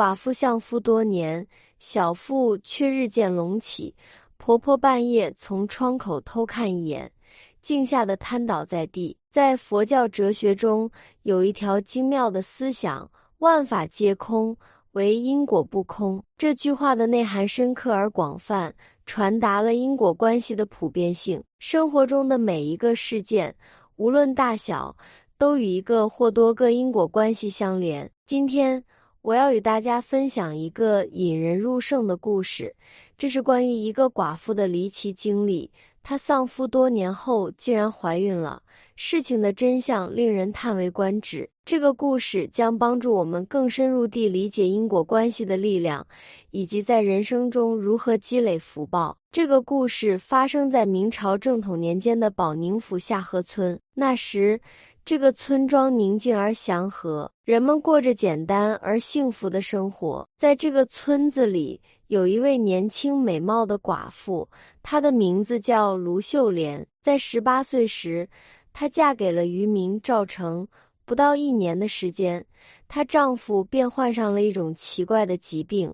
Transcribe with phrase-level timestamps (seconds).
[0.00, 1.46] 寡妇相夫多年，
[1.78, 3.94] 小腹却日渐隆起。
[4.38, 7.12] 婆婆半夜从窗口偷看一眼，
[7.60, 9.14] 惊吓得瘫倒在地。
[9.30, 10.90] 在佛教哲学中，
[11.24, 13.10] 有一条精妙的思想：
[13.40, 14.56] 万法皆空，
[14.92, 16.24] 唯因果不空。
[16.38, 18.74] 这句话的内涵深刻而广泛，
[19.04, 21.44] 传达了因果关系的普遍性。
[21.58, 23.54] 生活中的每一个事件，
[23.96, 24.96] 无论大小，
[25.36, 28.10] 都与一个或多个因果关系相连。
[28.24, 28.82] 今天。
[29.22, 32.74] 我要与大家分享一个引人入胜的故事，
[33.18, 35.70] 这是关于一个寡妇的离奇经历。
[36.02, 38.62] 她丧夫多年后竟然怀孕了，
[38.96, 41.50] 事情的真相令人叹为观止。
[41.66, 46.06] 这个故事将帮助我们更深入地理解因果关系的力量，
[46.50, 49.18] 以及在人生中如何积累福报。
[49.30, 54.62] 这个故事发生在明朝正统年间的保宁府下河村，那时。
[55.04, 60.26] 这个村庄宁静而祥和，人们过着简单而幸福的生活。
[60.38, 64.48] 在这个村子里，有一位年轻美貌的寡妇，
[64.82, 66.86] 她的名字叫卢秀莲。
[67.02, 68.28] 在十八岁时，
[68.72, 70.66] 她嫁给了渔民赵成。
[71.04, 72.44] 不到一年的时间，
[72.86, 75.92] 她丈夫便患上了一种奇怪的疾病，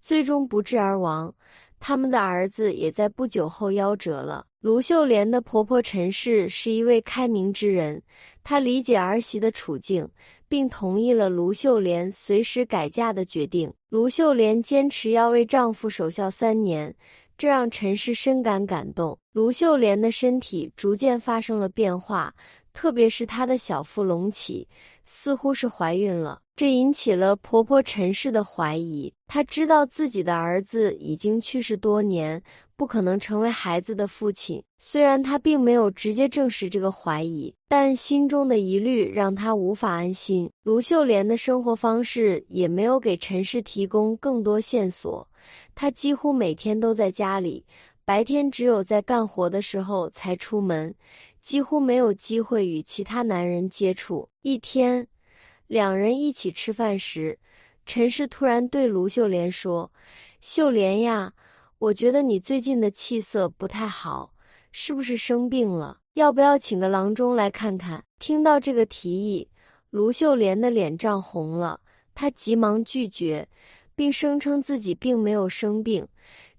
[0.00, 1.34] 最终不治而亡。
[1.78, 4.46] 他们的儿子也在不久后夭折了。
[4.64, 8.02] 卢秀莲的婆婆陈氏是一位开明之人，
[8.42, 10.08] 她理解儿媳的处境，
[10.48, 13.70] 并同意了卢秀莲随时改嫁的决定。
[13.90, 16.96] 卢秀莲坚持要为丈夫守孝三年，
[17.36, 19.18] 这让陈氏深感感动。
[19.32, 22.34] 卢秀莲的身体逐渐发生了变化，
[22.72, 24.66] 特别是她的小腹隆起，
[25.04, 26.40] 似乎是怀孕了。
[26.56, 29.12] 这引起了婆婆陈氏的怀疑。
[29.26, 32.40] 她知道自己的儿子已经去世多年，
[32.76, 34.62] 不可能成为孩子的父亲。
[34.78, 40.50] 虽然他并没有直接证实这个怀疑，但心中的疑虑让他无法安心。
[40.62, 45.28] 卢秀莲的生活方式也没有给陈氏提供更多线索。
[45.74, 47.64] 她几乎每天都在家里，
[48.04, 50.94] 白天只有在干活的时候才出门，
[51.40, 54.28] 几乎没有机会与其他男人接触。
[54.42, 55.06] 一天。
[55.66, 57.38] 两人一起吃饭时，
[57.86, 59.90] 陈氏突然对卢秀莲说
[60.42, 61.32] ：“秀莲呀，
[61.78, 64.34] 我觉得你最近的气色不太好，
[64.72, 65.98] 是不是生病了？
[66.14, 69.48] 要不要请个郎中来看看？”听到这个提议，
[69.90, 71.80] 卢秀莲的脸涨红了，
[72.14, 73.48] 她急忙拒绝，
[73.94, 76.06] 并声称自己并没有生病，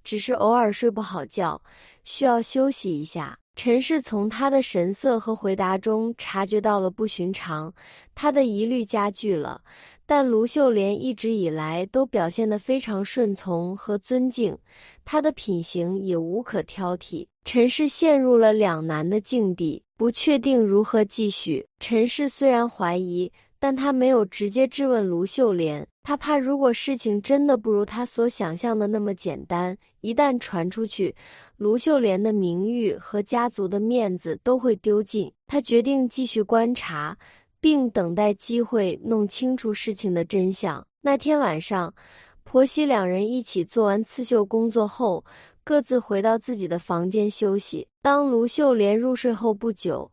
[0.03, 1.61] 只是偶尔睡不好觉，
[2.03, 3.39] 需要休息一下。
[3.55, 7.73] 陈氏从他的神色和回答中察觉到了不寻常，
[8.13, 9.61] 他的疑虑加剧了。
[10.05, 14.57] 但卢秀莲一直以来都表现得非常顺从和尊敬，
[15.03, 17.27] 她的品行也无可挑剔。
[17.43, 21.67] 陈氏陷入了两难的境地，不确定如何继续。
[21.79, 23.31] 陈氏虽然怀疑。
[23.57, 31.15] 但他没有直接质问卢秀莲，他怕如果事情真的不如他所想象的那么简单，一旦传出去，
[31.57, 35.31] 卢秀莲的名誉和家族的面子都会丢尽。
[35.47, 37.17] 他决定继续观察，
[37.65, 40.85] 并等待机会弄清楚事情的真相。
[41.01, 41.91] 那天晚上，
[42.43, 45.25] 婆媳两人一起做完刺绣工作后，
[45.63, 47.87] 各自回到自己的房间休息。
[48.03, 50.11] 当卢秀莲入睡后不久。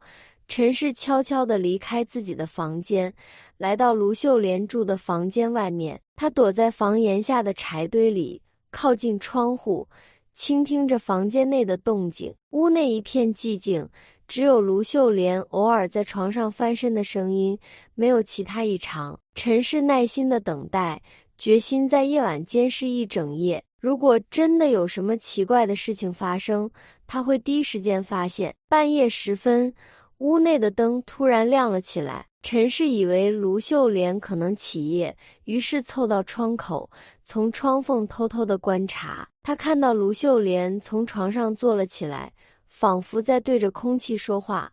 [0.49, 3.13] 陈氏悄悄地离开自己的房间，
[3.59, 6.01] 来到卢秀莲住的房间外面。
[6.17, 8.41] 他躲在房檐下的柴堆里，
[8.71, 9.87] 靠近窗户，
[10.33, 12.34] 倾听着房间内的动静。
[12.53, 13.87] 屋内一片寂静，
[14.32, 17.59] 只有卢秀莲偶尔在床上翻身的声音，
[17.94, 19.20] 没有其他异常。
[19.34, 21.03] 陈氏耐心地等待，
[21.37, 23.62] 决心在夜晚监视一整夜。
[23.78, 26.71] 如果真的有什么奇怪的事情发生，
[27.06, 28.54] 他会第一时间发现。
[28.71, 29.71] 半夜时分。
[30.16, 36.88] 屋内的灯突然亮了起来，陈氏以为卢秀莲可能起夜，于是凑到窗口，
[37.22, 39.28] 从窗缝偷偷的观察。
[39.42, 42.32] 他看到卢秀莲从床上坐了起来，
[42.72, 44.72] 仿佛在对着空气说话：“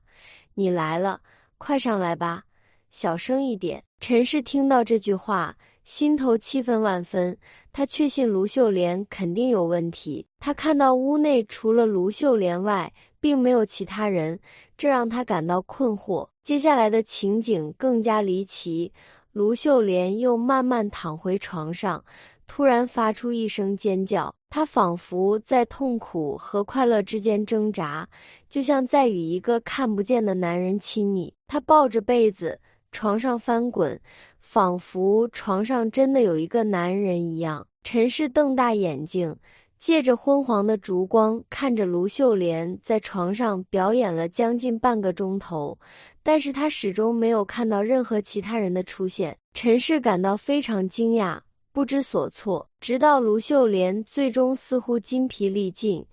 [0.56, 1.20] 你来了，
[1.58, 2.46] 快上来吧，
[2.92, 7.38] 小声一点。”陈氏听到这句话，心头气愤万分。
[7.74, 10.26] 他确信卢秀莲肯定有问题。
[10.40, 14.40] 他看到屋内除了卢秀莲外，并没有其他人，
[14.78, 16.30] 这让他感到困惑。
[16.42, 18.94] 接下来的情景更加离奇。
[19.34, 22.04] 卢秀莲又慢慢躺回床上，
[22.48, 24.34] 突然发出一声尖叫。
[24.50, 28.08] 她仿佛在痛苦和快乐之间挣扎，
[28.50, 31.34] 就像在与一个看不见的男人亲昵。
[31.48, 32.60] 她抱着被子，
[32.92, 34.00] 床上翻滚，
[34.40, 37.68] 仿佛床上真的有一个男人一样。
[37.84, 39.38] 陈氏瞪大眼睛。
[39.80, 45.80] 借着昏黄的烛光，看着卢秀莲在床上表演了将近半个钟头，
[46.22, 49.38] 但是他始终没有看到任何其他人的出现。
[49.54, 51.40] 陈氏感到非常惊讶，
[51.72, 52.70] 不知所措。
[52.80, 56.06] 直到卢秀莲最终似乎筋疲力尽，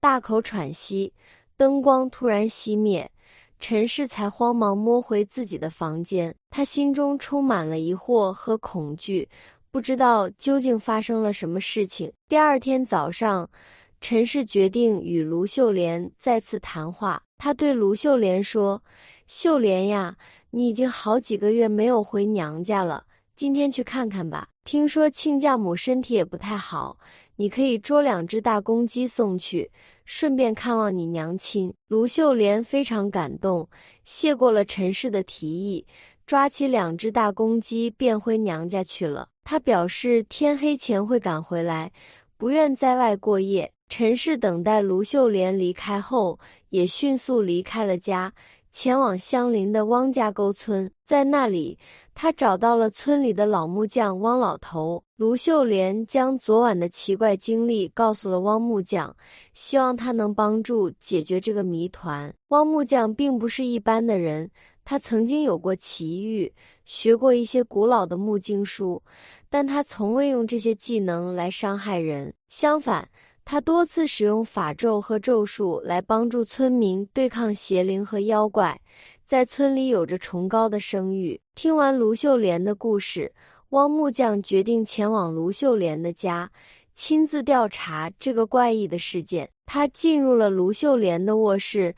[0.00, 1.12] 大口喘息，
[1.56, 3.10] 灯光突然熄灭，
[3.58, 6.34] 陈氏才慌忙摸回自己的房间。
[6.50, 9.28] 他心中充满了疑惑和恐惧，
[9.70, 12.12] 不知道究竟发生了什么事情。
[12.28, 13.48] 第二天早上，
[14.00, 17.22] 陈氏决定与卢秀莲再次谈话。
[17.38, 18.82] 他对卢秀莲说
[19.26, 20.16] ：“秀莲呀，
[20.50, 24.48] 你已经好几个月没有回娘家了，今天去看看吧。
[24.64, 26.98] 听说亲家母身体也不太好，
[27.36, 29.70] 你可以捉两只大公鸡送去，
[30.06, 33.68] 顺便看望你娘亲。”卢秀莲非常感动，
[34.06, 35.86] 谢过了陈氏的提议，
[36.26, 39.28] 抓起两只大公鸡便回娘家去了。
[39.44, 41.92] 他表示天黑前会赶回来，
[42.38, 43.70] 不愿在外过夜。
[43.90, 46.40] 陈氏等待卢秀莲离开后，
[46.70, 48.32] 也迅速离开了家，
[48.74, 50.90] 前往相邻的汪家沟村。
[51.06, 51.78] 在那里，
[52.12, 55.00] 他找到了村里的老木匠汪老头。
[55.14, 59.14] 卢秀莲将昨晚的奇怪经历告诉了汪木匠，
[59.52, 62.34] 希望他能帮助解决这个谜团。
[62.48, 64.50] 汪木匠并不是一般的人，
[64.84, 66.52] 他曾经有过奇遇，
[66.84, 69.00] 学过一些古老的木经书，
[69.48, 73.08] 但他从未用这些技能来伤害人，相反。
[73.44, 78.80] 他多次使用法咒和咒术来帮助村民对抗邪灵和妖怪，
[79.24, 81.40] 在村里有着崇高的声誉。
[81.54, 83.32] 听完卢秀莲的故事，
[83.70, 86.50] 汪木匠决定前往卢秀莲的家，
[86.94, 89.50] 亲自调查这个怪异的事件。
[89.66, 91.94] 他进入了卢秀莲的卧室。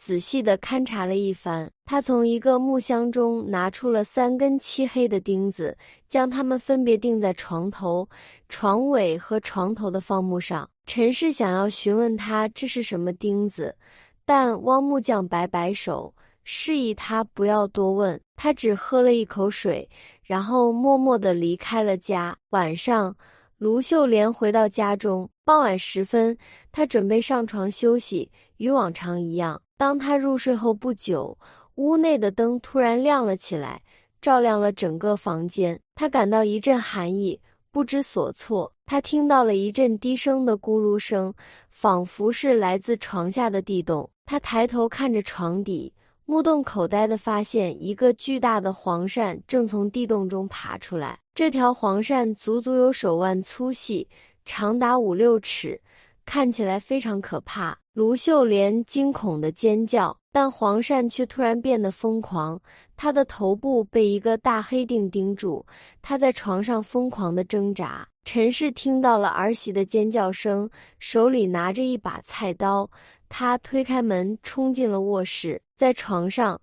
[0.00, 5.76] 仔细地勘察了一番，他从一个木箱中拿出了三根漆黑的钉子，
[6.08, 8.08] 将它们分别钉在床头、
[8.48, 10.70] 床尾和床头的方木上。
[10.88, 13.76] 陈氏想要询问他这是什么钉子，
[14.24, 16.14] 但汪木匠摆摆手，
[16.44, 18.18] 示意他不要多问。
[18.36, 19.90] 他只喝了一口水，
[20.22, 22.38] 然后默默地离开了家。
[22.50, 23.14] 晚上，
[23.58, 26.38] 卢秀莲回到家中，傍晚时分，
[26.72, 29.60] 她准备上床休息，与往常一样。
[29.76, 31.36] 当他入睡后不久，
[31.74, 33.82] 屋内的灯突然亮了起来，
[34.22, 35.78] 照亮了整个房间。
[35.94, 37.42] 他感到一阵寒意，
[37.78, 38.72] 不知所措。
[38.86, 41.32] 他听到了一阵低声的咕噜声，
[41.70, 44.10] 仿佛是来自床下的地洞。
[44.26, 45.94] 他抬头看着床底，
[46.24, 51.20] 目瞪口呆地发现一个巨大的黄鳝正从地洞中爬出来。
[51.36, 54.08] 这条黄鳝足足有手腕粗细，
[54.44, 55.80] 长达五六尺。
[56.30, 62.60] 看起来非常可怕，卢秀莲惊恐的尖叫，但黄鳝却突然变得疯狂。
[62.98, 65.64] 他的头部被一个大黑钉钉住，
[66.02, 68.06] 他在床上疯狂的挣扎。
[68.26, 72.90] 陈氏听到了儿媳的尖叫声，手里拿着一把菜刀，
[73.30, 75.58] 他推开门冲进了卧室。
[75.78, 76.60] 在床上，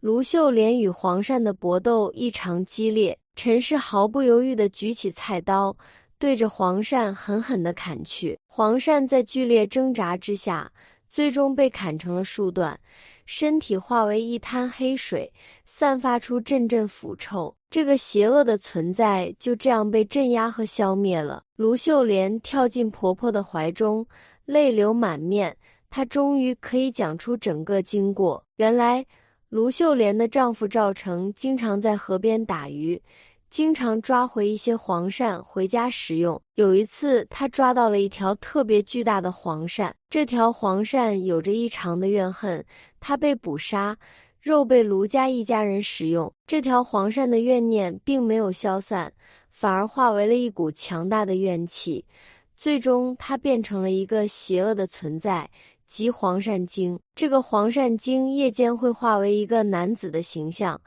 [0.00, 5.76] 卢秀莲与黄鳝的搏斗异常激烈，陈氏毫不犹豫地举起菜刀。
[6.24, 10.72] 对着黄鳝狠狠地砍去，黄鳝在剧烈挣扎之下，
[11.06, 12.80] 最终被砍成了数段，
[13.26, 15.30] 身体化为一滩黑水，
[15.66, 17.54] 散发出阵阵腐臭。
[17.68, 21.42] 这个邪恶的存在就这样被镇压和消灭了。
[21.56, 24.06] 卢秀莲跳进婆婆的怀中，
[24.46, 25.58] 泪流满面。
[25.90, 28.42] 她终于可以讲出整个经过。
[28.56, 29.04] 原来，
[29.50, 33.02] 卢秀莲的丈夫赵成经常在河边打鱼。
[33.54, 36.42] 经常抓回一些黄鳝回家食用。
[36.56, 39.92] 有一次，他抓到了一条特别巨大的黄鳝。
[40.10, 42.66] 这条黄鳝有着异常的怨恨，
[42.98, 43.96] 它被捕杀，
[44.42, 46.32] 肉被卢家一家人食用。
[46.48, 49.12] 这条黄鳝的怨念并没有消散，
[49.52, 52.04] 反而化为了一股强大的怨气。
[52.56, 55.48] 最终，它变成了一个邪恶的存在，
[55.86, 56.98] 即黄鳝精。
[57.14, 60.80] 这个黄鳝精夜间会化为一个男子的形象。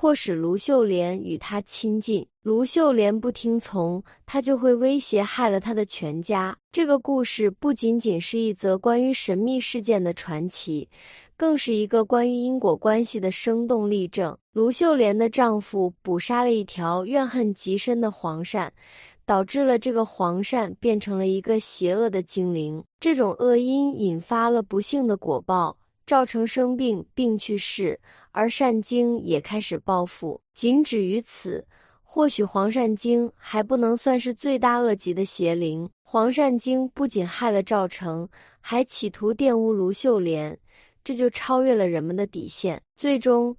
[0.00, 6.56] 迫使卢秀莲与他亲近，卢秀莲不听从，他就会威胁害了他的全家。
[6.70, 10.88] 这个故事不仅仅是一则关于神秘事件的传奇，
[11.36, 14.38] 更是一个关于因果关系的生动例证。
[14.52, 18.70] 卢秀莲的丈夫捕杀了一条怨恨极深的黄鳝，
[19.26, 22.80] 导致了这个黄鳝变成了一个邪恶的精灵。
[23.00, 25.76] 这种恶因引发了不幸的果报。
[26.08, 28.00] 赵成生病并去世，
[28.32, 30.40] 而善精也开始报复。
[30.54, 31.66] 仅止于此，
[32.02, 35.90] 或许黄善精还不能算是罪大恶极的邪灵。
[36.02, 38.26] 黄善精不仅害了赵成，
[38.62, 40.58] 还企图玷污卢秀莲，
[41.04, 42.80] 这就超越了人们的底线。
[42.96, 43.54] 最终，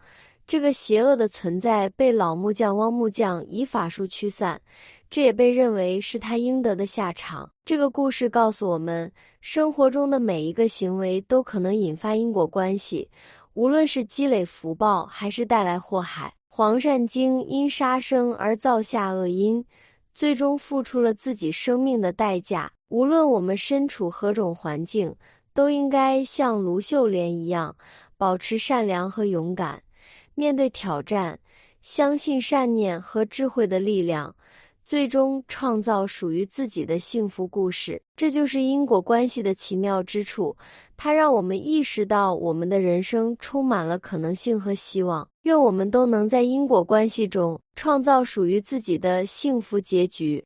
[0.49, 4.59] 这个邪恶的存在被老木匠汪木匠以法术驱散。
[5.07, 7.47] 这也被认为是他应得的下场。
[7.63, 13.07] 这个故事告诉我们，生活中的每一个行为都可能引发因果关系，
[13.53, 16.33] 无论是积累福报，还是带来祸害。
[16.47, 19.63] 黄鳝精因杀生而造下恶因，
[20.15, 22.71] 最终付出了自己生命的代价。
[22.87, 25.15] 无论我们身处何种环境，
[25.53, 27.75] 都应该像卢秀莲一样，
[28.17, 29.79] 保持善良和勇敢，
[30.39, 31.37] 面对挑战，
[31.81, 34.33] 相信善念和智慧的力量。
[34.85, 40.55] 最终创造属于自己的幸福故事，这就是因果关系的奇妙之处。
[40.95, 45.27] 它让我们意识到，我们的人生充满了可能性和希望。
[45.41, 50.43] 愿我们都能在因果关系中创造属于自己的幸福结局。